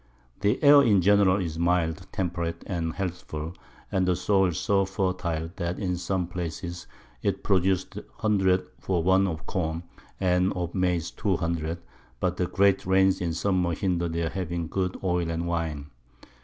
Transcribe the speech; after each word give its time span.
_]The 0.41 0.63
Air 0.63 0.81
in 0.81 0.99
general 1.03 1.39
is 1.39 1.59
mild, 1.59 2.07
temperate 2.11 2.63
and 2.65 2.93
healthful, 2.95 3.53
and 3.91 4.07
the 4.07 4.15
Soil 4.15 4.51
so 4.51 4.83
fertile, 4.83 5.51
that 5.57 5.77
in 5.77 5.95
some 5.95 6.25
places 6.25 6.87
it 7.21 7.43
produces 7.43 7.97
100 8.19 8.65
for 8.79 9.03
one 9.03 9.27
of 9.27 9.45
Corn, 9.45 9.83
and 10.19 10.51
of 10.53 10.73
Maiz 10.73 11.11
200; 11.15 11.77
but 12.19 12.37
the 12.37 12.47
great 12.47 12.83
Rains 12.87 13.21
in 13.21 13.31
Summer 13.35 13.75
hinder 13.75 14.09
their 14.09 14.29
having 14.29 14.65
good 14.69 14.97
Oil 15.03 15.29
and 15.29 15.45
Wine. 15.47 15.91